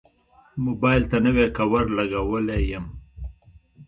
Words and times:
موبایل 0.65 1.03
ته 1.11 1.17
نوی 1.25 1.45
کوور 1.57 1.85
لګولی 1.97 2.59
یم. 2.71 2.85